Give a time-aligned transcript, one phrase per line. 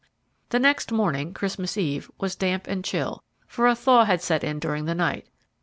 [0.49, 4.57] The next morning, Christmas Eve, was damp and chill, for a thaw had set in
[4.57, 5.27] during the night.